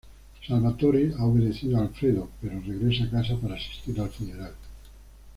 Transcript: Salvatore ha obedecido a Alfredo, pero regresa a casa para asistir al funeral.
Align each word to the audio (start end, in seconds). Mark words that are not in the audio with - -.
Salvatore 0.47 1.13
ha 1.15 1.25
obedecido 1.27 1.77
a 1.77 1.81
Alfredo, 1.81 2.29
pero 2.41 2.59
regresa 2.61 3.03
a 3.03 3.11
casa 3.11 3.37
para 3.39 3.53
asistir 3.53 3.99
al 4.01 4.09
funeral. 4.09 4.55